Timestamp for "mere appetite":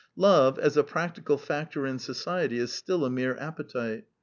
3.11-4.03